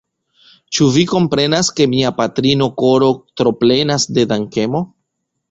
Ĉu 0.77 0.87
vi 0.95 1.03
komprenas 1.11 1.69
ke 1.79 1.87
mia 1.91 2.13
patrino 2.23 2.69
koro 2.81 3.11
troplenas 3.43 4.09
de 4.19 4.27
dankemo? 4.35 4.85